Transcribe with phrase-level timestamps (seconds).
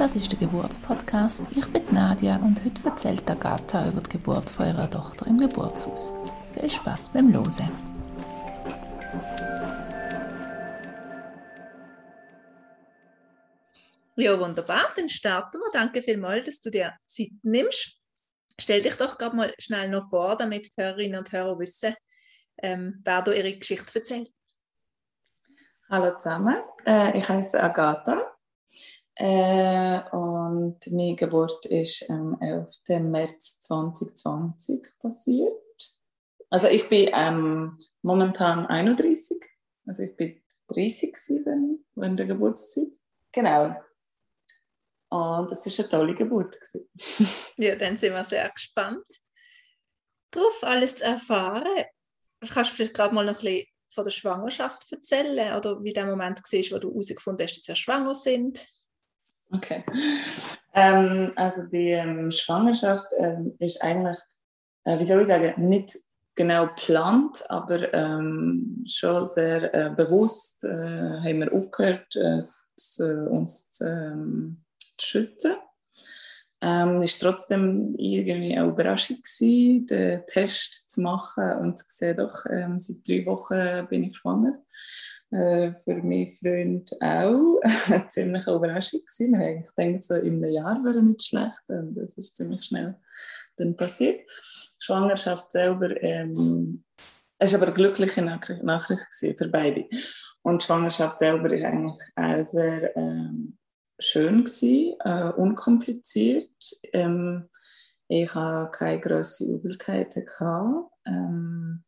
[0.00, 1.42] Das ist der Geburtspodcast.
[1.54, 6.14] Ich bin Nadia und heute erzählt Agatha über die Geburt von ihrer Tochter im Geburtshaus.
[6.54, 7.68] Viel Spaß beim Losen.
[14.16, 14.92] Ja, wunderbar.
[14.96, 15.70] Dann starten wir.
[15.72, 18.00] Danke vielmals, dass du dir Zeit nimmst.
[18.60, 21.94] Stell dich doch gerade mal schnell noch vor, damit Hörerinnen und Hörer wissen,
[22.62, 24.30] ähm, wer du ihre Geschichte erzählt.
[25.92, 28.16] Hallo zusammen, äh, ich heiße Agatha
[29.16, 33.00] äh, und meine Geburt ist am 11.
[33.00, 35.52] März 2020 passiert.
[36.48, 39.44] Also ich bin ähm, momentan 31,
[39.84, 42.92] also ich bin 30 gewesen, während der Geburtszeit.
[43.32, 43.74] Genau.
[45.08, 46.56] Und es war eine tolle Geburt.
[47.56, 49.06] ja, dann sind wir sehr gespannt
[50.30, 51.84] darauf, alles zu erfahren.
[52.48, 56.06] Kannst du vielleicht gerade mal noch ein bisschen von der Schwangerschaft erzählen oder wie der
[56.06, 58.66] Moment war, wo du herausgefunden hast, dass sie schwanger sind?
[59.52, 59.84] Okay.
[60.74, 64.18] Ähm, also die ähm, Schwangerschaft ähm, ist eigentlich,
[64.84, 65.98] äh, wie soll ich sagen, nicht
[66.36, 72.44] genau geplant, aber ähm, schon sehr äh, bewusst äh, haben wir aufgehört, äh,
[72.76, 75.56] zu, uns zu, ähm, zu schützen.
[76.62, 82.44] Ähm, war trotzdem irgendwie eine Überraschung, gewesen, den Test zu machen und zu sehen, doch,
[82.50, 84.62] ähm, seit drei Wochen bin ich schwanger.
[85.32, 89.38] Äh, für meinen Freund auch eine ziemliche Überraschung gewesen.
[89.38, 92.96] Wir haben so in einem Jahr wäre nicht schlecht und das ist ziemlich schnell
[93.56, 94.20] dann passiert.
[94.20, 96.84] Die Schwangerschaft selber ähm,
[97.38, 99.86] ist aber eine glückliche Nachricht, Nachricht für beide.
[100.42, 103.56] Und die Schwangerschaft selber ist eigentlich auch sehr ähm,
[104.00, 106.50] schön gewesen, äh, unkompliziert.
[106.92, 107.48] Ähm,
[108.08, 110.26] ich hatte keine grossen Übelkeiten.
[110.26, 110.90] Gehabt.
[111.06, 111.84] Ähm,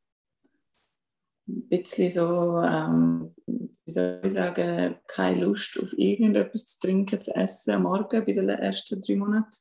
[1.49, 7.35] ein bisschen so, ähm, wie soll ich sagen, keine Lust auf irgendetwas zu trinken, zu
[7.35, 9.57] essen am Morgen bei den ersten drei Monaten.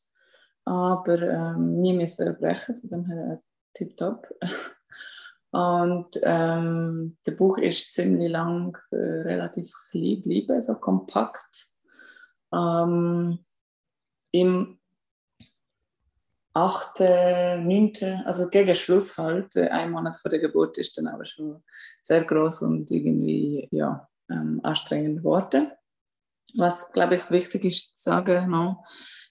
[0.66, 3.42] Aber ähm, nie müssen brechen, von dem her
[3.74, 4.28] tipptopp.
[5.52, 11.72] Und ähm, der Buch ist ziemlich lang äh, relativ klein geblieben, so kompakt.
[12.54, 13.40] Ähm,
[14.32, 14.80] Im
[16.54, 21.26] 8., 9., also gegen Schluss halt, äh, ein Monat vor der Geburt ist dann aber
[21.26, 21.64] schon
[22.02, 25.72] sehr groß und irgendwie ja, ähm, anstrengend geworden.
[26.56, 28.84] Was, glaube ich, wichtig ist zu sagen, no,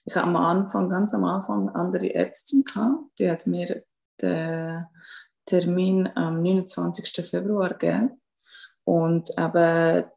[0.05, 3.83] ich habe am Anfang, ganz am Anfang, andere Ärztin gehabt, die hat mir
[4.19, 4.87] den
[5.45, 7.25] Termin am 29.
[7.27, 8.19] Februar gegeben.
[8.83, 10.11] Und aber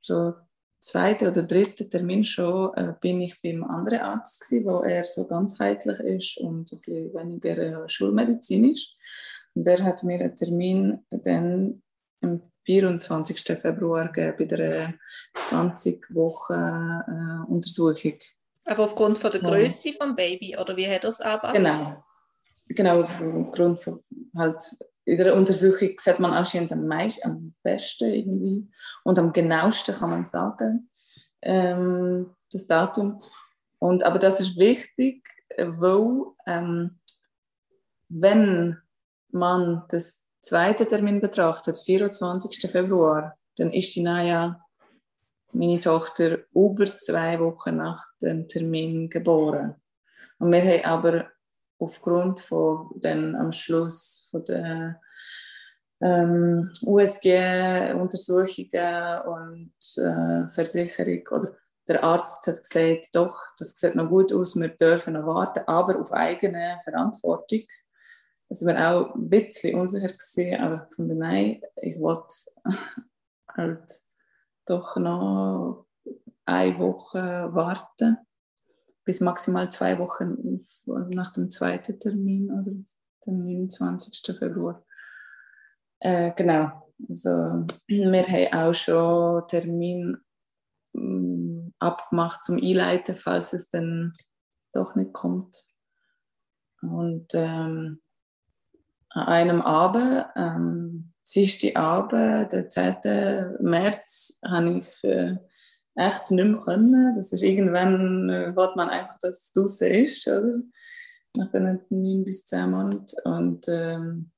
[0.00, 0.34] so
[0.80, 5.26] zweiten oder dritten Termin schon äh, bin ich beim anderen Arzt gewesen, wo er so
[5.26, 8.94] ganzheitlich ist und weniger äh, schulmedizinisch.
[9.54, 11.82] Und der hat mir einen Termin dann
[12.22, 13.58] am 24.
[13.60, 14.94] Februar gegeben bei der
[15.34, 18.18] 20 Wochen äh, Untersuchung.
[18.64, 19.94] Aber aufgrund von der Größe ja.
[20.00, 21.56] vom Baby oder wie hat es angepasst?
[21.56, 22.04] Genau,
[22.68, 23.02] genau
[23.40, 24.02] aufgrund von
[24.36, 24.62] halt
[25.10, 28.68] in der Untersuchung sieht man anscheinend am, meisten, am besten irgendwie
[29.02, 30.88] und am genauesten kann man sagen,
[31.42, 33.20] ähm, das Datum.
[33.80, 35.26] Und, aber das ist wichtig,
[35.56, 37.00] weil ähm,
[38.08, 38.78] wenn
[39.32, 42.70] man das zweite Termin betrachtet, 24.
[42.70, 44.60] Februar, dann ist die Naya,
[45.52, 49.74] meine Tochter, über zwei Wochen nach dem Termin geboren.
[50.38, 51.30] Und wir haben aber
[51.80, 55.00] aufgrund von dann am Schluss von der
[56.00, 61.56] ähm, USG-Untersuchungen und äh, Versicherung oder
[61.88, 66.00] der Arzt hat gesagt, doch, das sieht noch gut aus, wir dürfen noch warten, aber
[66.00, 67.62] auf eigene Verantwortung.
[68.48, 72.34] Also wir auch ein bisschen unsicher gesehen, aber von der Nein, ich wollte
[73.48, 73.90] halt
[74.66, 75.86] doch noch
[76.44, 78.18] eine Woche warten
[79.04, 80.60] bis maximal zwei Wochen
[81.14, 82.70] nach dem zweiten Termin oder
[83.26, 84.36] dem 29.
[84.38, 84.84] Februar.
[86.00, 86.90] Äh, genau.
[87.08, 90.18] Also, wir haben auch schon Termin
[90.94, 94.14] ähm, abgemacht zum Einleiten, falls es dann
[94.72, 95.56] doch nicht kommt.
[96.82, 98.00] Und ähm,
[99.10, 102.12] an einem Abend, ähm, die Abend,
[102.52, 103.56] der 10.
[103.60, 105.36] März, habe ich äh,
[106.00, 107.16] echt nicht mehr können.
[107.16, 110.60] Das ist irgendwann, äh, will man einfach, dass es draußen ist, oder?
[111.36, 113.16] Nach den neun bis zehn Monaten.
[113.24, 114.30] Und ähm,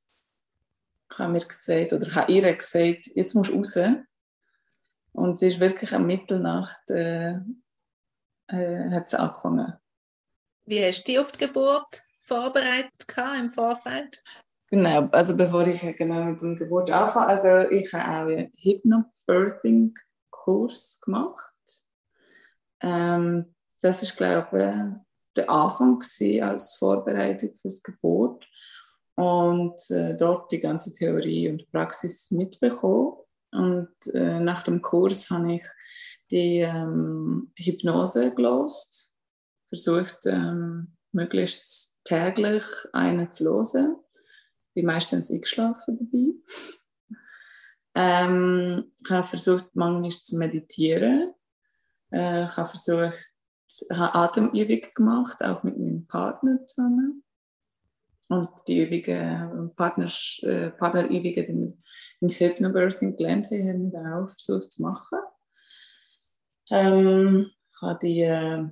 [1.19, 3.76] habe mir gesagt, oder habe ihr gesagt, jetzt musst du raus.
[5.12, 7.35] Und sie ist wirklich am Mitternacht, äh,
[8.49, 9.75] äh, hat sie angefangen.
[10.65, 12.93] Wie hast du dich auf die Geburt vorbereitet
[13.38, 14.23] im Vorfeld?
[14.69, 21.00] Genau, also bevor ich genau mit der Geburt anfange, also ich habe auch einen Hypnobirthing-Kurs
[21.03, 21.51] gemacht.
[22.82, 26.02] Ähm, das ist, glaube ich, der Anfang
[26.43, 28.46] als Vorbereitung für die Geburt
[29.14, 33.17] und äh, dort die ganze Theorie und Praxis mitbekommen.
[33.50, 35.62] Und äh, nach dem Kurs habe ich
[36.31, 39.12] die ähm, Hypnose gelost,
[39.69, 43.96] versucht ähm, möglichst täglich eine zu hören
[44.75, 46.32] bin meistens eingeschlafen dabei.
[47.94, 51.34] Ähm, ich habe versucht, manchmal zu meditieren.
[52.12, 53.29] Äh, ich habe versucht,
[53.69, 57.25] ich habe Atemübungen gemacht, auch mit meinem Partner zusammen.
[58.29, 64.73] Und die Übungen, äh, Partnerübungen, die wir im Hypnobirthing gelernt haben, haben wir auch versucht
[64.73, 65.19] zu machen.
[66.70, 68.69] Ähm, ich habe die äh,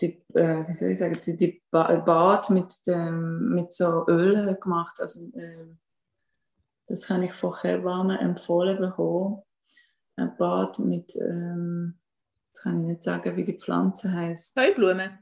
[0.00, 5.00] die, äh, wie soll ich sagen, die, die Bad mit, dem, mit so Öl gemacht.
[5.00, 5.76] Also, äh,
[6.86, 9.42] das habe ich von Hebamme empfohlen bekommen.
[10.20, 11.98] Ein Bad mit, ähm,
[12.48, 14.60] jetzt kann ich nicht sagen, wie die Pflanze heißt.
[14.60, 15.18] Heublume.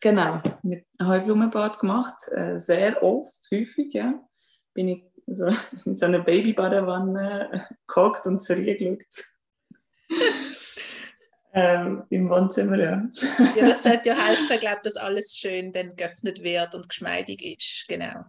[0.00, 2.14] Genau, mit Heublumenbad gemacht.
[2.30, 4.14] Äh, sehr oft, häufig, ja.
[4.72, 5.46] Bin ich so
[5.84, 9.24] in so einer Babybadewanne gehockt und Serie geschaut.
[11.58, 13.08] Ähm, Im Wohnzimmer, ja.
[13.56, 17.88] ja, das sollte ja helfen, glaube dass alles schön dann geöffnet wird und geschmeidig ist,
[17.88, 18.26] genau.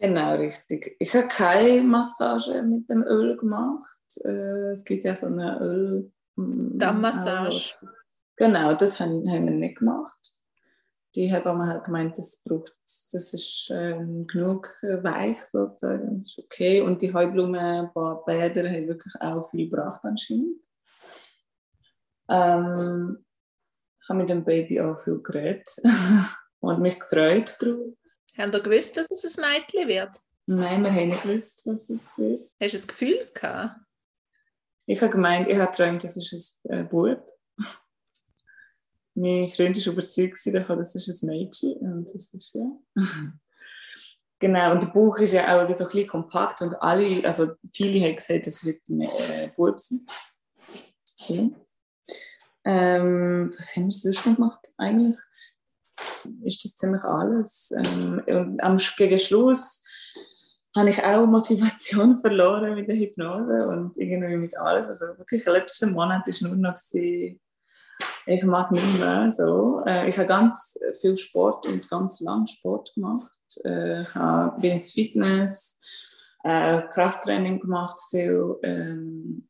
[0.00, 0.96] Genau, richtig.
[0.98, 3.93] Ich habe keine Massage mit dem Öl gemacht.
[4.24, 6.12] Äh, es gibt ja so eine Öl...
[6.36, 7.74] Mm, Dammmassage.
[8.36, 10.18] Genau, das haben, haben wir nicht gemacht.
[11.14, 16.80] Die haben halt gemeint, das braucht, das ist ähm, genug weich sozusagen, das ist okay.
[16.80, 20.56] Und die Heublumenbäder haben wirklich auch viel gebracht anscheinend.
[22.28, 23.24] Ähm,
[24.02, 25.70] ich habe mit dem Baby auch viel geredet
[26.60, 27.92] und mich gefreut darauf.
[28.36, 30.18] Haben Sie gewusst, dass es ein Mädchen wird?
[30.46, 32.40] Nein, wir haben nicht gewusst, was es wird.
[32.60, 33.76] Hast du ein Gefühl gehabt?
[34.86, 37.22] Ich habe gemeint, ich habe geträumt, das ist ein äh, Bub.
[39.14, 41.76] Mein Freund war überzeugt davon, das ist ein Mädchen.
[41.78, 42.66] Und das ist ja.
[44.38, 48.04] genau, und der Buch ist ja auch so ein bisschen kompakt und alle, also viele
[48.04, 50.04] haben gesagt, es wird ein äh, Bub sein.
[51.04, 51.54] So.
[52.64, 54.74] Ähm, was haben wir sonst noch gemacht?
[54.78, 55.20] Eigentlich
[56.42, 57.72] ist das ziemlich alles.
[57.76, 59.82] Ähm, und am, gegen Schluss
[60.76, 64.88] habe ich auch Motivation verloren mit der Hypnose und irgendwie mit alles.
[64.88, 67.40] Also wirklich, der letzte Monat war nur noch, gewesen,
[68.26, 69.82] ich mag nicht mehr so.
[69.86, 73.30] Äh, ich habe ganz viel Sport und ganz lang Sport gemacht.
[73.64, 74.12] Äh, ich
[74.60, 75.80] bin ins Fitness,
[76.42, 79.48] äh, Krafttraining gemacht, viel ähm,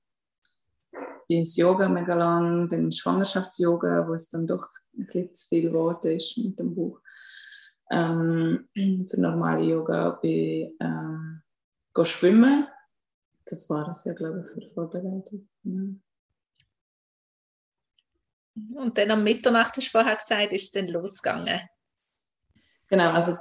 [1.29, 4.67] ins Yoga mega lang, dann Schwangerschafts-Yoga, wo es dann doch
[4.97, 7.00] ein bisschen zu viel geworden ist mit dem Buch.
[7.94, 8.69] Ähm,
[9.08, 11.43] für normale Yoga bin ähm,
[12.02, 12.67] schwimmen.
[13.44, 15.49] Das war es ja, glaube ich, für die Vorbereitung.
[15.62, 15.82] Ja.
[18.82, 21.61] Und dann am Mitternacht, hast du vorher gesagt, ist es dann losgegangen?
[22.88, 23.37] Genau, also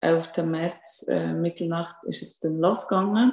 [0.00, 0.36] 11.
[0.44, 3.32] März, äh, Mitternacht, ist es dann losgegangen.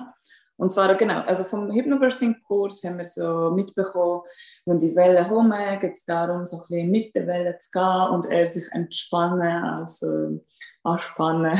[0.59, 4.23] Und zwar, genau, also vom Hypnobirthing-Kurs haben wir so mitbekommen,
[4.65, 8.09] wenn die Welle kommen, geht es darum, so ein bisschen mit der Welle zu gehen
[8.09, 10.43] und er sich entspannen, also
[10.83, 11.57] anspannen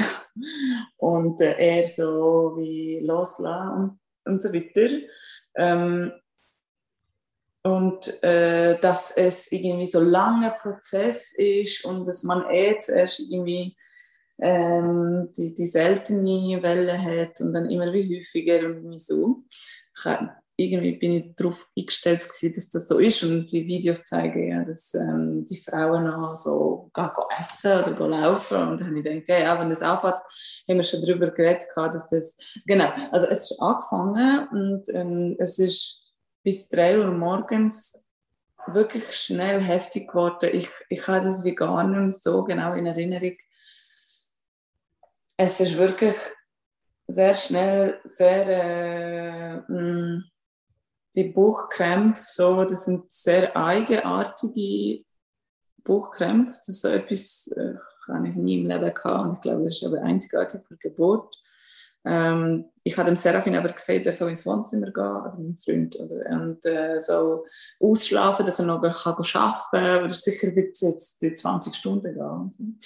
[0.98, 4.94] und äh, er so wie loslassen und, und so weiter.
[5.56, 6.12] Ähm,
[7.64, 13.22] und äh, dass es irgendwie so ein langer Prozess ist und dass man eh zuerst
[13.32, 13.78] irgendwie
[14.42, 19.44] ähm, die, die seltene Welle hat und dann immer wie häufiger und wie so.
[19.96, 20.06] Ich,
[20.60, 24.66] irgendwie bin ich darauf eingestellt gewesen, dass das so ist und die Videos zeigen ja,
[24.66, 29.06] dass ähm, die Frauen noch so gehen, essen oder gehen laufen und dann habe ich
[29.06, 30.20] gedacht, ja, wenn das aufhört,
[30.68, 35.60] haben wir schon darüber geredet, dass das, genau, also es ist angefangen und ähm, es
[35.60, 38.04] ist bis drei Uhr morgens
[38.68, 40.50] wirklich schnell heftig geworden.
[40.52, 43.38] Ich, ich habe das wie gar nicht so genau in Erinnerung,
[45.42, 46.18] es ist wirklich
[47.08, 50.26] sehr schnell, sehr äh, mm,
[51.16, 55.06] die Bauchkrämpfe, so, das sind sehr eigenartige
[55.86, 56.56] Bauchkrämpfe.
[56.58, 57.76] Das ist so etwas, äh,
[58.10, 61.34] habe ich nie im Leben gehabt und ich glaube, das ist aber einzigartig für Geburt.
[62.04, 65.98] Ähm, ich habe dem Serafin aber gesagt, er soll ins Wohnzimmer gehen, also mein Freund,
[66.00, 67.46] oder, und äh, so
[67.80, 70.04] ausschlafen, dass er noch kann arbeiten kann.
[70.04, 72.80] Oder sicher wird es jetzt die 20 Stunden gehen.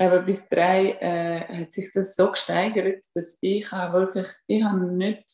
[0.00, 4.90] Aber bis drei äh, hat sich das so gesteigert, dass ich auch wirklich, ich habe
[4.92, 5.30] nicht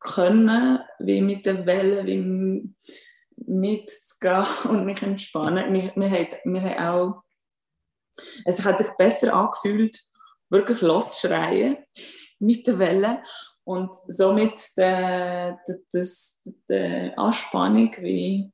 [0.00, 2.74] können, wie mit der Welle, wie
[3.36, 5.74] mitzugehen und mich entspannen.
[5.74, 7.22] Wir, wir, haben, wir haben auch
[8.46, 10.02] Es hat sich besser angefühlt,
[10.48, 11.76] wirklich loszuschreien
[12.38, 13.22] mit der Welle
[13.64, 15.54] und somit die,
[15.92, 18.50] die, die Anspannung wie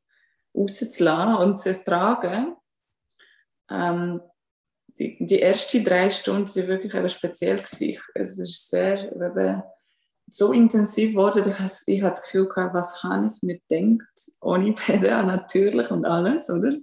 [0.53, 2.57] rauszulassen und zu ertragen.
[3.71, 4.21] Ähm,
[4.99, 7.57] die, die ersten drei Stunden waren wirklich eben speziell.
[7.57, 7.99] Gewesen.
[8.15, 9.63] Es ist sehr eben,
[10.31, 15.23] so intensiv geworden, dass ich das Gefühl hatte, was habe ich mir gedacht, ohne PDA
[15.23, 16.77] natürlich und alles, oder?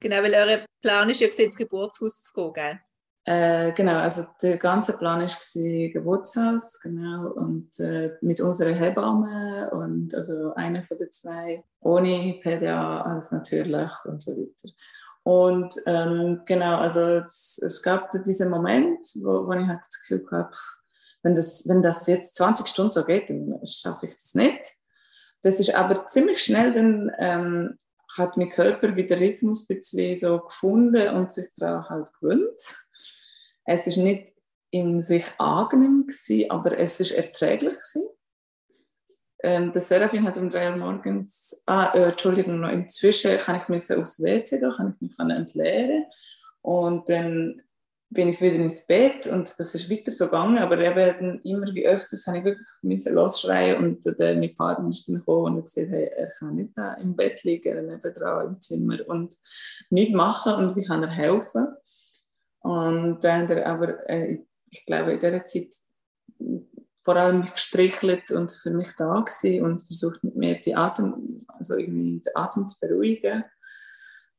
[0.00, 2.80] Genau, weil euer Plan ist ja ins Geburtshaus zu gehen, gell?
[3.24, 10.14] Äh, genau, also der ganze Plan war Geburtshaus, genau, und äh, mit unserer Hebamme und
[10.14, 14.74] also einer von den zwei, ohne PDA, alles natürlich und so weiter.
[15.22, 20.26] Und ähm, genau, also es, es, gab diesen Moment, wo, wo ich halt das Gefühl
[20.30, 20.56] habe,
[21.22, 24.76] wenn das, wenn das jetzt 20 Stunden so geht, dann schaffe ich das nicht.
[25.42, 27.78] Das ist aber ziemlich schnell dann ähm,
[28.16, 32.60] hat mein Körper wieder Rhythmus ein bisschen so gefunden und sich daran halt gewöhnt.
[33.64, 34.32] Es ist nicht
[34.70, 38.08] in sich angenehm gewesen, aber es ist erträglich gewesen.
[39.42, 43.68] Ähm, der Serafin hat um drei Uhr morgens, ah, äh, Entschuldigung, noch inzwischen kann ich
[43.68, 46.04] mich aufs WC gehen, kann ich mich entleeren
[46.62, 47.62] und dann
[48.12, 51.86] bin ich wieder ins Bett und das ist weiter so gegangen, aber eben immer wie
[51.86, 55.64] öfters habe ich wirklich müssen losschreien und der, mein Partner ist dann gekommen und hat
[55.66, 59.36] gesagt, hey, er kann nicht da im Bett liegen, nebendran im Zimmer und
[59.90, 61.68] nichts machen und wie kann er helfen?
[62.58, 65.68] Und dann hat er aber, äh, ich glaube, in dieser Zeit
[67.02, 71.76] vor allem gestrichelt und für mich da gewesen und versucht mit mir die Atem, also
[71.76, 73.44] irgendwie den Atem zu beruhigen.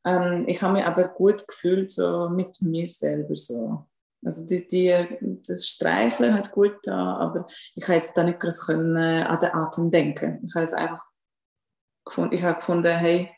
[0.05, 3.87] Ähm, ich habe mich aber gut gefühlt so mit mir selber so.
[4.23, 8.67] Also die, die, das Streicheln hat gut da, aber ich habe jetzt da nicht groß
[8.67, 10.39] können an den Atem denken.
[10.45, 11.03] Ich habe es einfach
[12.05, 13.31] gefunden, ich habe gefunden, hey,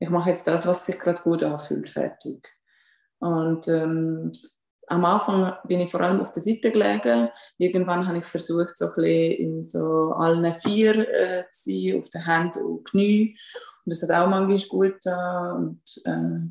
[0.00, 2.46] ich mache jetzt das, was sich gerade gut anfühlt, fertig.
[3.18, 4.32] Und ähm,
[4.88, 7.28] am Anfang bin ich vor allem auf der Seite gelegen.
[7.58, 12.08] Irgendwann habe ich versucht, so ein bisschen in so allen vier äh, zu sein, auf
[12.10, 13.38] den Händen und Knie.
[13.84, 15.56] Und das hat auch manchmal gut getan.
[15.56, 16.50] Und äh,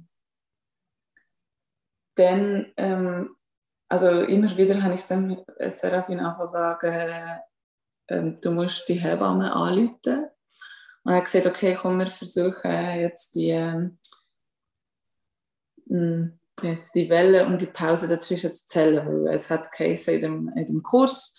[2.15, 3.35] dann, ähm,
[3.89, 7.41] also immer wieder habe ich dann Serafin einfach sagen,
[8.07, 10.27] äh, du musst die Hebamme anrufen.
[11.03, 13.91] Und er hat gesagt, okay, komm, wir versuchen jetzt die,
[16.61, 20.53] äh, die Welle und die Pause dazwischen zu zählen, weil es hat geheißen in dem,
[20.55, 21.35] in dem Kurs,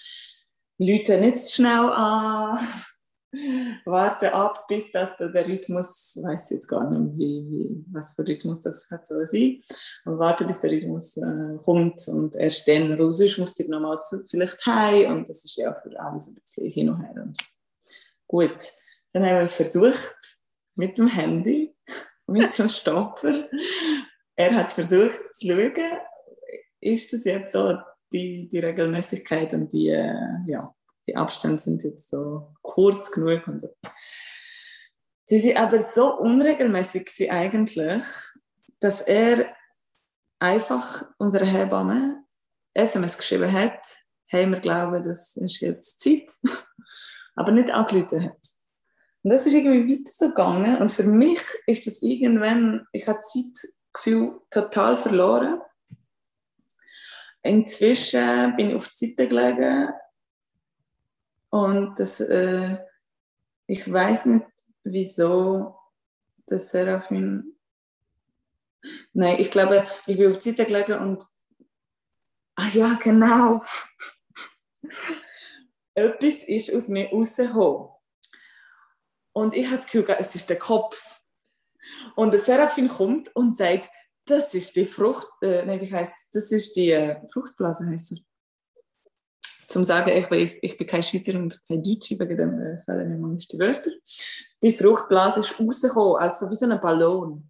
[0.79, 2.59] Leute nicht zu schnell an,
[3.85, 8.63] warte ab, bis das der Rhythmus, ich weiß jetzt gar nicht, wie, was für Rhythmus
[8.63, 9.63] das hat soll sein,
[10.05, 13.99] aber warte, bis der Rhythmus äh, kommt und erst dann raus ist, musst du nochmal
[14.29, 17.23] vielleicht heim und das ist ja für alles ein bisschen hin und her.
[17.23, 17.39] Und
[18.27, 18.73] gut,
[19.13, 20.17] dann haben wir versucht,
[20.75, 21.75] mit dem Handy,
[22.27, 23.39] mit dem Stopper,
[24.37, 25.73] er hat versucht zu schauen,
[26.81, 27.79] ist das jetzt so
[28.13, 30.75] die, die Regelmäßigkeit und die, äh, ja,
[31.07, 33.69] die Abstände sind jetzt so kurz genug und so.
[35.25, 38.05] Sie sind aber so unregelmäßig sie eigentlich,
[38.81, 39.55] dass er
[40.39, 42.23] einfach unserer Hebamme
[42.75, 43.81] SMS geschrieben hat,
[44.27, 46.31] hey, wir glauben, das ist jetzt Zeit,
[47.35, 48.39] aber nicht angerufen hat.
[49.23, 53.21] Und das ist irgendwie weiter so gegangen und für mich ist das irgendwann, ich habe
[53.95, 55.61] Zeitgefühl total verloren.
[57.43, 59.93] Inzwischen bin ich auf die Seite gelegen
[61.51, 62.79] und das, äh,
[63.67, 64.47] ich weiß nicht,
[64.83, 65.79] wieso
[66.47, 67.57] das Seraphim.
[69.13, 71.25] Nein, ich glaube, ich bin auf die Seite gelegen und.
[72.57, 73.65] Ah ja, genau.
[75.95, 77.91] Etwas ist aus mir rausgekommen.
[79.33, 81.24] Und ich habe das Gefühl, es ist der Kopf.
[82.17, 83.89] Und der Seraphim kommt und sagt,
[84.27, 86.35] das ist die Frucht, äh, nein, wie heißt?
[86.35, 88.23] Das ist die äh, Fruchtblase, heißt es
[89.75, 92.83] zum sagen, ich bin, ich, ich bin kein Schweizer und kein Deutscher, wegen dem äh,
[92.85, 93.91] fehlen mir manchmal die Wörter.
[94.63, 97.49] Die Fruchtblase ist rausgekommen, also wie so ein Ballon.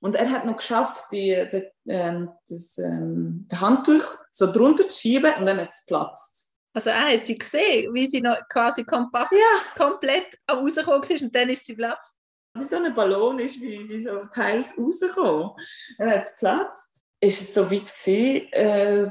[0.00, 5.00] Und er hat noch geschafft, die, die, ähm, das ähm, das Handtuch so drunter zu
[5.00, 6.52] schieben und dann hat es geplatzt.
[6.74, 9.82] Also er hat sie gesehen, wie sie noch quasi kompakt, ja.
[9.82, 12.20] komplett rausgekommen ist und dann ist sie platzt.
[12.54, 15.50] Wie so ein Ballon ist, wie, wie so teils rausgekommen.
[15.98, 16.90] Dann hat es geplatzt.
[17.20, 19.04] Ist es so weit gewesen, äh,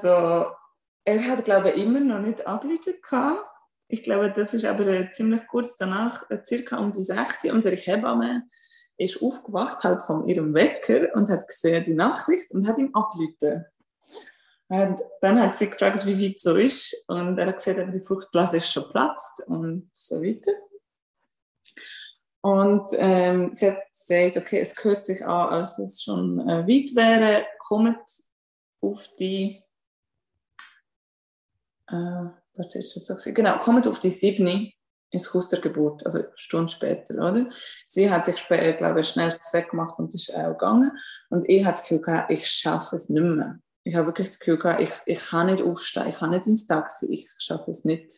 [1.06, 2.94] er hat, glaube ich, immer noch nicht angerufen.
[3.88, 7.54] Ich glaube, das ist aber äh, ziemlich kurz danach, äh, circa um die 6 Uhr,
[7.54, 8.44] unsere Hebamme
[8.98, 13.66] ist aufgewacht halt von ihrem Wecker und hat gesehen die Nachricht und hat ihm angerufen.
[14.68, 18.58] Und dann hat sie gefragt, wie weit so ist und er hat gesagt, die Fruchtblase
[18.58, 20.52] ist schon platzt und so weiter.
[22.46, 26.94] Und ähm, sie hat gesagt, okay, es hört sich an, als es schon äh, weit
[26.94, 28.04] wäre, kommt
[28.82, 29.64] auf die,
[31.88, 34.76] äh, was ist das so Genau, kommt auf die siebni
[35.10, 37.50] ins Haus der Geburt, also eine Stunde später, oder?
[37.88, 40.92] Sie hat sich, später, glaube ich, schnell weggemacht und ist auch gegangen.
[41.30, 43.60] Und ich hatte das Gefühl gehabt, ich schaffe es nicht mehr.
[43.86, 46.68] Ich habe wirklich das Gefühl gehabt, ich, ich kann nicht aufstehen, ich kann nicht ins
[46.68, 48.12] Taxi, ich schaffe es nicht.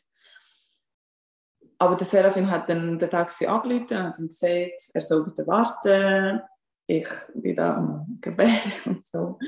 [1.78, 6.42] Aber der Serafin hat dann den Taxi angerufen und ihm gesagt, er soll bitte warten,
[6.88, 9.40] ich bin da am Gebären und so.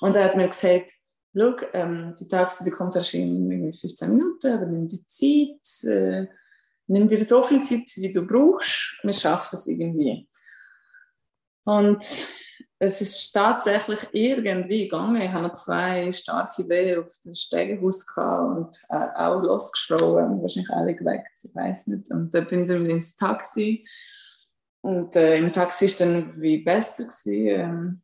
[0.00, 0.92] Und er hat mir gesagt,
[1.34, 6.26] schau, ähm, die Taxi die kommt erst in 15 Minuten, aber nimm die Zeit, äh,
[6.86, 10.28] nimm dir so viel Zeit, wie du brauchst, man schafft das irgendwie.
[11.64, 12.02] Und
[12.80, 15.20] es ist tatsächlich irgendwie gegangen.
[15.20, 21.42] Ich hatte zwei starke Wehen auf dem Stegenhaus und äh, auch losgeschrien, wahrscheinlich alle geweckt,
[21.42, 22.10] ich weiß nicht.
[22.10, 23.84] Und dann bin ich ins Taxi
[24.80, 27.04] und äh, im Taxi war es dann wie besser.
[27.04, 28.02] Gewesen, ähm.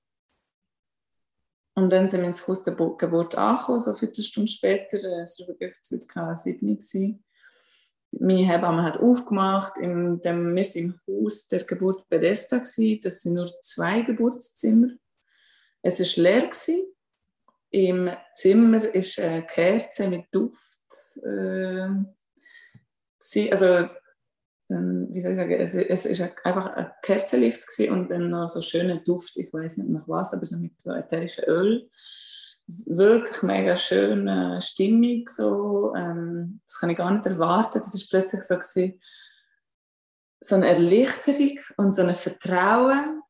[1.76, 4.98] Und dann sind wir ins Haus der Geburt angekommen, so eine Viertelstunde später.
[4.98, 6.34] Äh, es war wirklich ca.
[6.34, 6.80] 7 Uhr
[8.20, 9.78] meine Hebamme hat aufgemacht.
[9.78, 12.58] In dem, wir sind im Haus der Geburt Bethesda.
[12.58, 14.88] Das sind nur zwei Geburtszimmer.
[15.82, 16.42] Es war leer.
[16.42, 16.94] Gewesen.
[17.70, 20.80] Im Zimmer ist eine Kerze mit Duft.
[21.24, 21.88] Äh,
[23.50, 23.88] also, äh,
[24.68, 29.00] wie soll ich sagen, es, es ist einfach ein Kerzenlicht und dann noch so schöner
[29.00, 31.90] Duft, ich weiß nicht nach was, aber so mit so ätherischem Öl
[32.66, 35.28] wirklich mega schöne Stimmung.
[35.28, 35.94] So.
[35.96, 37.78] Ähm, das kann ich gar nicht erwarten.
[37.78, 39.00] Das ist plötzlich so, gewesen,
[40.40, 43.22] so eine Erleichterung und so ein Vertrauen.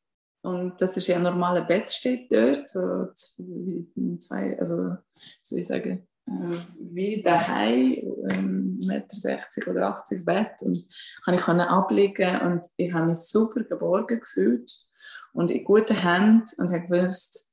[0.42, 3.06] Und das ist ja ein normaler Bett steht dort, so
[4.18, 4.96] zwei, also
[5.42, 10.86] soll ich sagen, äh, wie daheim, ähm, 1,60 Meter oder 80 Bett und
[11.24, 14.70] kann ich abliegen und ich habe mich super geborgen gefühlt
[15.32, 17.50] und in guten Händen und habe gewusst,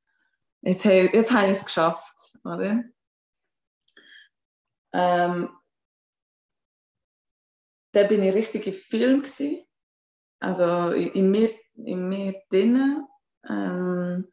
[0.62, 2.84] jetzt, jetzt habe ich es geschafft, oder?
[4.94, 5.50] Ähm,
[7.94, 9.64] da bin ich richtig im Film gewesen.
[10.40, 13.06] also in mir, in mir drinnen.
[13.48, 14.32] Ähm,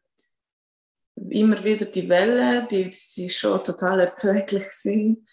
[1.29, 5.27] immer wieder die Wellen, die, die schon total erträglich sind.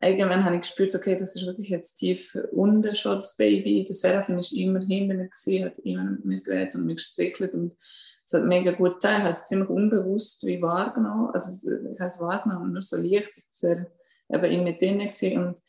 [0.00, 3.84] Irgendwann habe ich gespürt, okay, das ist wirklich jetzt tief unten schon das Baby.
[3.84, 7.76] Der Serafin ist immer hinter mir hat immer mit mir geredet und mich gestrichelt und
[8.24, 9.18] es hat mega gut getan.
[9.18, 11.30] Ich habe es ziemlich unbewusst wie wahrgenommen.
[11.32, 13.36] Also ich habe es wahrgenommen, nur so leicht.
[13.36, 13.86] Ich war
[14.30, 15.62] eben in mir drin und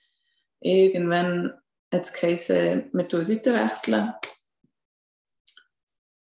[0.60, 1.54] irgendwann
[1.92, 4.14] hat es geheißen, wir tun Seite wechseln.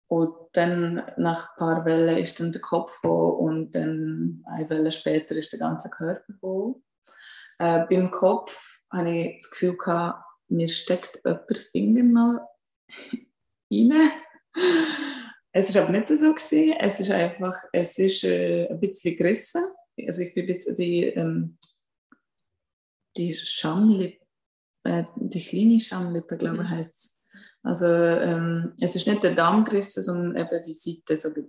[0.09, 4.93] Und dann nach ein paar Wellen ist dann der Kopf gekommen und dann eine Welle
[4.93, 6.85] später ist der ganze Körper gekommen.
[7.59, 12.49] Äh, beim Kopf hatte ich das Gefühl, gehabt, mir steckt jemand Finger mal
[13.71, 13.93] rein.
[15.53, 16.33] Es war aber nicht so.
[16.33, 16.75] Gewesen.
[16.79, 19.63] Es ist einfach, es ist äh, ein bisschen gerissen.
[20.07, 21.59] Also ich bin ein bisschen die, ähm,
[23.17, 24.25] die Schamlippe,
[24.85, 26.71] äh, die kleine Schamlippe, glaube ich, mhm.
[26.71, 27.23] heißt es.
[27.63, 31.49] Also ähm, es ist nicht der Damm gerissen, sondern eben die Seite so ein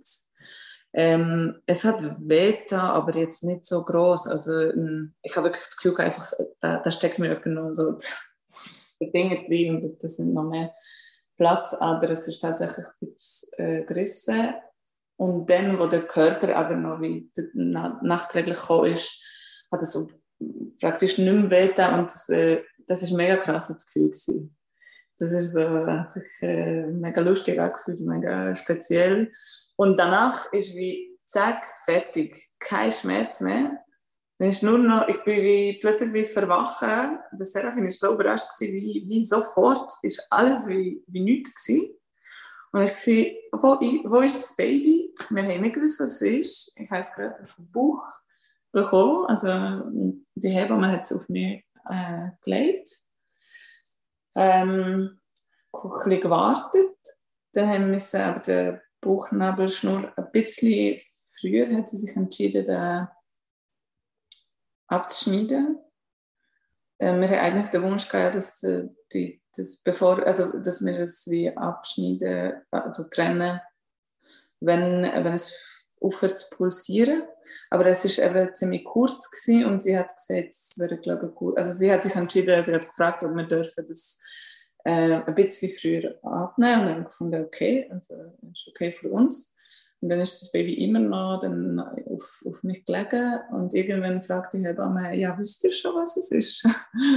[0.94, 4.28] Ähm, es hat weh aber jetzt nicht so groß.
[4.28, 7.98] Also ähm, ich habe wirklich das Gefühl, einfach, da, da steckt mir noch so
[9.02, 10.74] die Dinge drin und das sind noch mehr
[11.43, 14.53] Platz, aber es ist tatsächlich bisschen äh, gerissen.
[15.17, 19.21] Und dann, wo der Körper aber noch wie nachträglich gekommen ist,
[19.69, 20.10] hat es so
[20.79, 24.56] praktisch nicht mehr wehgetan und das, äh, das ist ein mega krasses Gefühl gewesen.
[25.19, 29.34] Das ist so, hat sich äh, mega lustig angefühlt, mega speziell.
[29.75, 33.84] Und danach ist wie, zack, fertig, kein Schmerz mehr.
[34.43, 37.17] Dann ist nur noch, ich bin wie, plötzlich wie verwachen.
[37.32, 41.95] Der Serafin war so überrascht, gewesen, wie, wie sofort ist alles wie, wie nichts gewesen.
[42.73, 45.15] Und er war, wo, wo ist das Baby?
[45.29, 46.73] Wir haben nicht gewusst, was es ist.
[46.75, 48.03] Ich habe es gerade auf dem Bauch
[48.73, 49.27] bekommen.
[49.27, 49.47] Also
[50.36, 52.89] die Hebamme hat es auf mich äh, gelegt.
[54.36, 55.21] Ähm,
[55.71, 56.97] ein bisschen gewartet.
[57.53, 60.99] Dann haben wir aber den Bauchnabelschnur ein bisschen
[61.39, 63.08] früher hat sie sich entschieden, den
[64.93, 65.79] abzuschneiden.
[66.97, 70.99] Äh, wir haben eigentlich den Wunsch gehabt, dass, äh, die, das bevor, also, dass wir
[70.99, 73.60] es wie abschneiden, also trennen,
[74.60, 75.53] wenn, wenn es
[75.99, 77.23] aufhört zu pulsieren.
[77.69, 81.36] Aber es ist eben ziemlich kurz gewesen und sie hat gesagt, es wäre, glaube ich,
[81.36, 81.58] gut.
[81.58, 84.21] Also sie hat sich entschieden, sie hat gefragt, ob wir dürfen das
[84.86, 88.15] äh, ein bisschen früher abnehmen und dann gefunden, okay, also
[88.51, 89.56] ist okay für uns.
[90.04, 94.58] Und dann ist das Baby immer noch dann auf, auf mich gelegen und irgendwann fragte
[94.58, 96.68] die Hebamme, ja, wisst ihr schon, was es ist?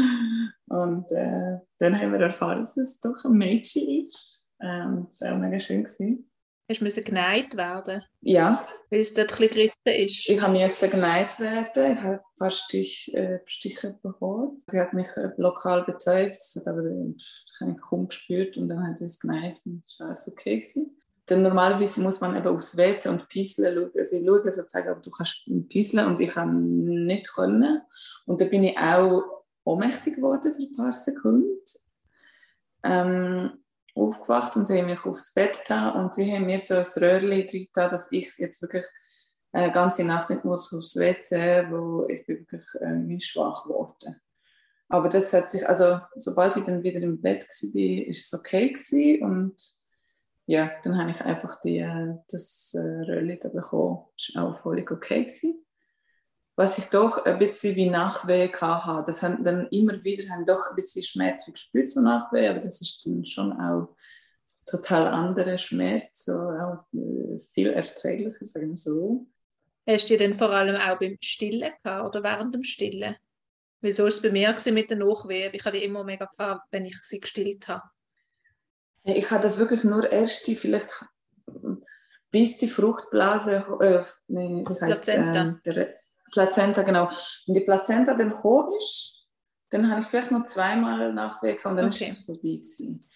[0.68, 4.46] und äh, dann haben wir erfahren, dass es doch ein Mädchen ist.
[4.62, 5.83] Ähm, das war auch mega schön.
[5.83, 6.31] Gewesen.
[6.70, 8.05] Hast du geneigt werden?
[8.20, 8.57] Ja.
[8.90, 10.29] Weil es dort ein bisschen gerissen ist?
[10.29, 11.92] Ich musste geneigt werden.
[11.92, 14.59] Ich habe ein paar Stich, äh, Stiche bekommen.
[14.68, 18.99] Sie hat mich äh, lokal betäubt, aber äh, ich habe kaum gespürt und dann hat
[18.99, 20.61] sie es geneigt und es war alles okay.
[20.61, 20.96] Gewesen.
[21.26, 23.92] Dann normalerweise muss man eben aufs WC und Pieseln schauen.
[23.98, 27.82] Also ich schaue sozusagen, ob du kannst pieseln und ich kann nicht können.
[28.26, 31.60] Und dann bin ich auch ohnmächtig geworden für ein paar Sekunden.
[32.84, 33.58] Ähm,
[33.96, 37.46] aufgewacht und sie haben mich aufs Bett da und sie haben mir so ein Röhrchen
[37.46, 38.84] drin dass ich jetzt wirklich
[39.52, 44.20] eine ganze Nacht nicht muss aufs WC, wo ich bin wirklich äh, schwach geworden.
[44.88, 48.68] Aber das hat sich, also sobald ich dann wieder im Bett war, ist es okay
[48.68, 49.54] gewesen und
[50.46, 54.04] ja, dann habe ich einfach die, äh, das äh, Röhrchen da bekommen.
[54.16, 55.66] Das war auch völlig okay gewesen
[56.56, 59.04] was ich doch ein bisschen wie Nachweh hatte.
[59.06, 62.80] Das haben dann immer wieder haben doch ein bisschen Schmerz gespürt, so Nachweh, aber das
[62.80, 63.94] ist dann schon auch
[64.64, 69.26] total anderer Schmerz, so auch äh, viel erträglicher, sagen wir so.
[69.87, 73.14] Hast du denn vor allem auch beim Stillen gehabt oder während dem Stillen?
[73.82, 75.52] Weil war es bei mir mit den Nachwehen.
[75.54, 77.82] Ich hatte die immer mega gehabt, wenn ich sie gestillt habe.
[79.06, 80.90] Ich hatte das wirklich nur erst die, vielleicht
[82.30, 85.94] bis die Fruchtblase, äh, nee, wie heißt äh, der,
[86.32, 87.10] Plazenta, genau.
[87.46, 89.26] Wenn die Plazenta dann hoch ist,
[89.70, 92.04] dann habe ich vielleicht noch zweimal nachwirken und dann okay.
[92.04, 93.08] ist es vorbei gewesen.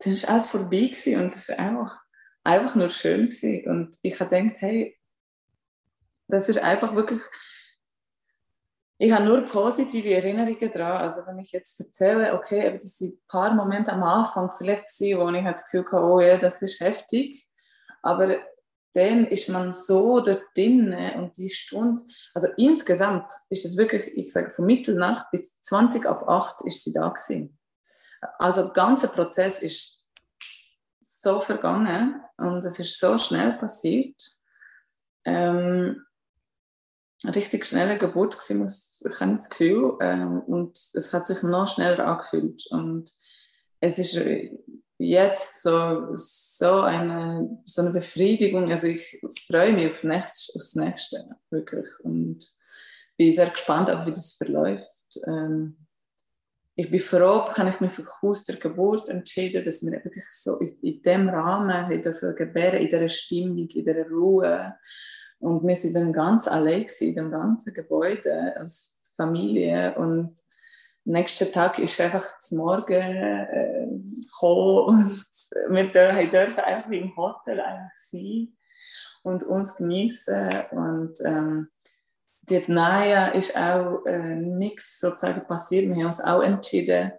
[0.00, 2.00] Dann ist alles vorbei gewesen und das war einfach,
[2.44, 3.70] einfach nur schön gewesen.
[3.70, 4.98] Und ich habe gedacht, hey,
[6.28, 7.22] das ist einfach wirklich,
[9.02, 11.02] ich habe nur positive Erinnerungen daran.
[11.02, 15.18] Also wenn ich jetzt erzähle, okay, das sind ein paar Momente am Anfang vielleicht gewesen,
[15.18, 17.50] wo ich das Gefühl hatte, oh ja, das ist heftig.
[18.02, 18.36] Aber
[18.94, 22.00] dann ist man so dort drin und die Stunde,
[22.32, 26.92] also insgesamt ist es wirklich, ich sage von Mitternacht bis 20 ab 8 ist sie
[26.92, 27.58] da gewesen.
[28.38, 30.06] Also der ganze Prozess ist
[31.00, 34.36] so vergangen und es ist so schnell passiert.
[35.24, 36.04] Ähm,
[37.24, 42.06] richtig schnelle Geburt gewesen, ich habe das Gefühl, ähm, und es hat sich noch schneller
[42.06, 43.10] angefühlt und
[43.80, 44.18] es ist
[44.98, 48.70] jetzt so, so, eine, so eine Befriedigung.
[48.70, 51.86] Also ich freue mich auf, nächstes, aufs Nächste, wirklich.
[52.00, 52.46] Und
[53.16, 55.18] bin sehr gespannt, auch wie das verläuft.
[55.26, 55.86] Ähm,
[56.74, 60.58] ich bin froh, kann ich mich für Haus der Geburt entschieden, dass wir wirklich so
[60.58, 64.74] in dem Rahmen dafür gebären, in dieser Stimmung, in dieser Ruhe.
[65.42, 70.36] Und wir sind dann ganz allein in dem ganzen Gebäude als Familie und
[71.04, 73.88] nächsten Tag ist einfach zum Morgen äh,
[74.20, 75.10] gekommen
[75.68, 78.56] und wir dürfen einfach im Hotel einfach sein
[79.24, 81.68] und uns genießen und ähm,
[82.42, 85.86] die Naya ist auch äh, nichts sozusagen passiert.
[85.86, 87.12] Wir haben uns auch entschieden,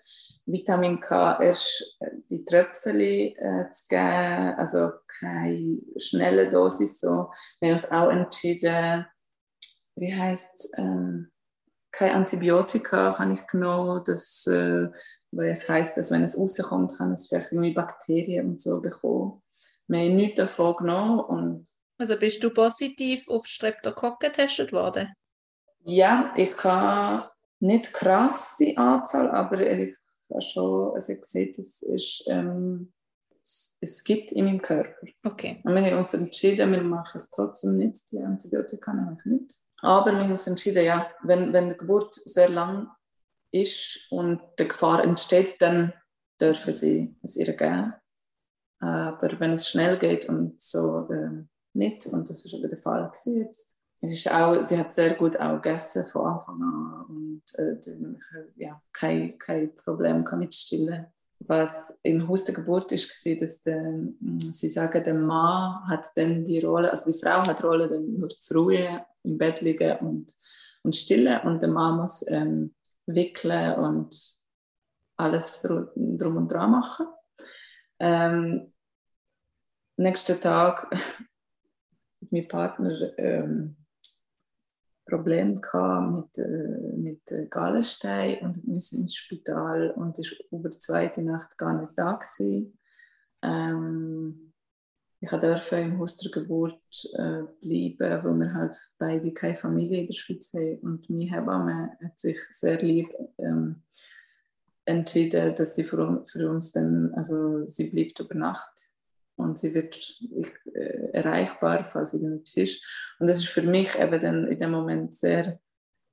[0.46, 7.00] Vitamin K erst äh, die Tröpfchen äh, zu geben, also keine schnelle Dosis.
[7.00, 7.32] So.
[7.60, 9.06] Wir haben uns auch entschieden,
[9.96, 11.32] wie heißt ähm,
[11.94, 14.90] kein Antibiotika habe ich genommen, das, äh,
[15.32, 19.44] weil es heißt, dass wenn es rauskommt, kann es vielleicht irgendwie Bakterien und so bekommen.
[19.88, 21.20] Wir haben nichts davon genommen.
[21.20, 25.14] Und also bist du positiv auf Streptokokken getestet worden?
[25.86, 27.22] Ja, ich habe
[27.60, 29.96] nicht krasse Anzahl, aber ich
[30.30, 32.94] habe schon also ich sehe, es ist ähm,
[33.42, 35.06] es, es, gibt in meinem Körper.
[35.24, 35.62] Okay.
[35.64, 39.56] Und wir haben uns entschieden, wir machen es trotzdem nicht, die Antibiotika nehmen nicht.
[39.82, 42.88] Aber wir haben uns entschieden, ja, wenn, wenn die Geburt sehr lang
[43.52, 45.94] ist und die Gefahr entsteht, dann
[46.40, 47.94] dürfen sie es ihr geben.
[48.80, 53.12] Aber wenn es schnell geht und so äh, nicht, und das ist aber der Fall
[53.26, 53.78] jetzt.
[54.06, 57.78] Es ist auch, sie hat sehr gut auch gegessen von Anfang an und äh,
[58.58, 61.08] ja, kein, kein Problem mit Stillen
[61.48, 66.06] was im Haus der Geburt ist, war, dass der, mm, sie sagen, der Mann hat
[66.16, 69.62] dann die Rolle, also die Frau hat die Rolle, dann nur zu Ruhe im Bett
[69.62, 70.34] liegen und,
[70.84, 72.74] und stillen und der Mann muss ähm,
[73.06, 74.38] wickeln und
[75.18, 77.08] alles drum und dran machen.
[78.00, 78.74] Ähm,
[79.98, 80.90] nächsten Tag
[82.32, 83.76] mein Partner ähm,
[85.06, 91.58] Problem mit, äh, mit Gallenstein und musste ins Spital und ist über die zweite Nacht
[91.58, 92.20] gar nicht da.
[93.42, 94.54] Ähm,
[95.20, 96.82] ich durfte im Haus der Geburt
[97.14, 100.80] äh, bleiben, weil wir halt beide keine Familie in der Schweiz haben.
[100.80, 103.84] Und meine Hebamme hat sich sehr lieb ähm,
[104.84, 108.93] entschieden, dass sie für, für, uns dann, also sie bleibt über Nacht
[109.44, 109.98] und sie wird
[110.74, 112.84] äh, erreichbar, falls irgendetwas ist.
[113.20, 115.60] Und das ist für mich eben dann in dem Moment sehr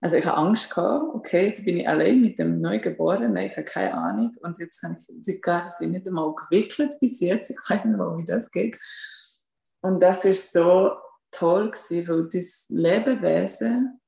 [0.03, 3.65] also ich habe Angst gehabt, okay, jetzt bin ich allein mit dem Neugeborenen, ich habe
[3.65, 7.85] keine Ahnung und jetzt habe ich sie gar nicht einmal gewickelt bis jetzt, ich weiß
[7.85, 8.79] nicht mal, wie das geht.
[9.83, 10.93] Und das ist so
[11.31, 14.01] toll gewesen, weil das Lebewesen,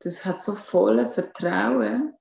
[0.00, 2.12] das hat so volle Vertrauen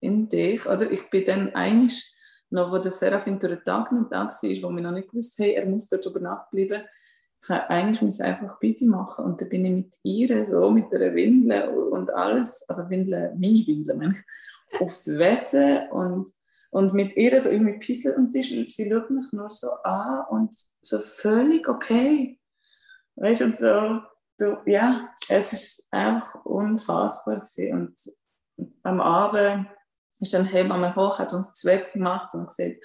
[0.00, 0.90] in dich, oder?
[0.90, 2.16] Ich bin dann eigentlich
[2.50, 5.38] noch, wo der Serafin durch den Tag nicht da war, wo wir noch nicht gewusst
[5.38, 6.82] haben, er muss dort über Nacht bleiben,
[7.42, 11.14] ich eigentlich muss einfach Bibi machen und dann bin ich mit ihr so mit der
[11.14, 16.30] Windel und alles, also Windel, meine Windel, meine ich, aufs Wetter und,
[16.70, 20.56] und mit ihr so irgendwie pisseln und sie, sie schaut mich nur so an und
[20.82, 22.38] so völlig okay.
[23.16, 24.00] Weißt du, und so,
[24.38, 27.72] du, ja, es ist einfach unfassbar gewesen.
[27.72, 29.66] und am Abend
[30.20, 32.76] ist dann Hebamme hoch, hat uns zwei gemacht und gesagt,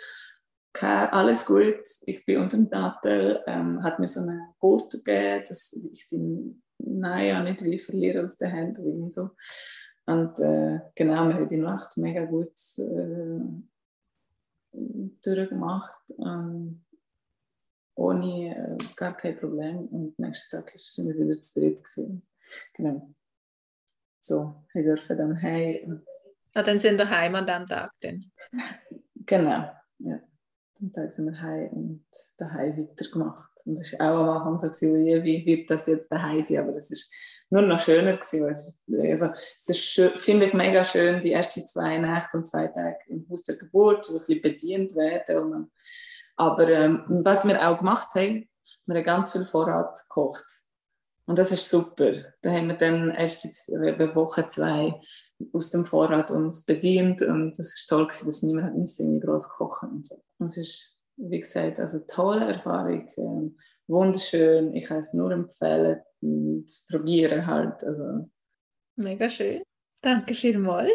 [0.73, 5.43] okay, alles gut, ich bin unter dem Dattel, ähm, hat mir so eine Gurte gegeben,
[5.47, 9.31] dass ich den naja nicht will verlieren aus den Händen irgendwie so.
[10.05, 13.39] Und äh, genau, wir haben die Nacht mega gut äh,
[15.23, 16.83] durchgemacht, ähm,
[17.95, 19.87] ohne äh, gar kein Problem.
[19.87, 22.27] Und nächsten Tag sind wir wieder zu dritt gewesen.
[22.73, 23.09] Genau.
[24.19, 26.05] So, wir dürfen dann heim.
[26.55, 28.31] Ah, dann sind wir heim an dem Tag dann.
[29.25, 30.19] Genau, ja.
[30.79, 32.05] Und dann sind wir heim und
[32.37, 33.51] daheim weitergemacht.
[33.65, 36.59] Und es war auch am Anfang so, wie wird das jetzt daheim sein?
[36.59, 37.11] Aber das ist
[37.49, 38.47] nur noch schöner gewesen.
[38.47, 42.99] Es also, es ist finde ich mega schön, die ersten zwei Nächte und zwei Tage
[43.07, 45.49] im Haus der Geburt, so ein bisschen bedient werden.
[45.49, 45.71] Man,
[46.37, 48.47] aber ähm, was wir auch gemacht haben,
[48.85, 50.45] wir haben ganz viel Vorrat gekocht.
[51.27, 52.13] Und das ist super.
[52.41, 55.01] Da haben wir dann erst in Woche zwei
[55.53, 59.89] aus dem Vorrat uns bedient und das ist toll gewesen, dass niemand nicht groß kochen
[59.89, 60.23] und so.
[60.37, 63.57] Und es ist, wie gesagt, also eine tolle Erfahrung, ähm,
[63.87, 64.73] wunderschön.
[64.75, 66.01] Ich kann es nur empfehlen,
[66.65, 67.83] zu probieren halt.
[67.83, 68.29] Also.
[68.95, 69.61] Mega schön.
[70.01, 70.91] Danke vielmals.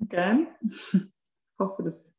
[0.00, 0.48] Gerne.
[0.92, 2.12] Ich hoffe, das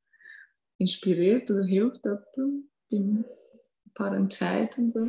[0.77, 3.25] inspiriert oder hilft jemandem beim
[3.93, 5.07] paar Entscheidungen und so.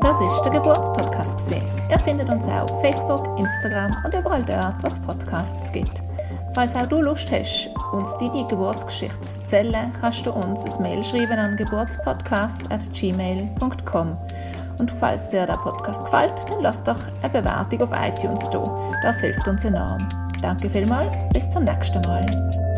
[0.00, 1.52] Das ist der Geburtspodcast.
[1.90, 6.02] Ihr findet uns auch auf Facebook, Instagram und überall dort, was Podcasts gibt.
[6.52, 11.04] Falls auch du Lust hast, uns deine Geburtsgeschichte zu erzählen, kannst du uns ein Mail
[11.04, 14.16] schreiben an geburtspodcast.gmail.com.
[14.78, 18.64] Und falls dir der Podcast gefällt, dann lass doch eine Bewertung auf iTunes da.
[19.02, 20.08] Das hilft uns enorm.
[20.42, 22.69] Danke vielmals, bis zum nächsten Mal.